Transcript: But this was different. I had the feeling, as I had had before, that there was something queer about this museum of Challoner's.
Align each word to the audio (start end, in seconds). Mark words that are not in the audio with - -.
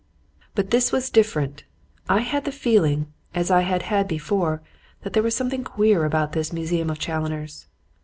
But 0.55 0.71
this 0.71 0.91
was 0.91 1.11
different. 1.11 1.63
I 2.09 2.21
had 2.21 2.45
the 2.45 2.51
feeling, 2.51 3.13
as 3.35 3.51
I 3.51 3.61
had 3.61 3.83
had 3.83 4.07
before, 4.07 4.63
that 5.03 5.13
there 5.13 5.21
was 5.21 5.35
something 5.35 5.63
queer 5.63 6.05
about 6.05 6.31
this 6.31 6.51
museum 6.51 6.89
of 6.89 6.97
Challoner's. 6.97 7.67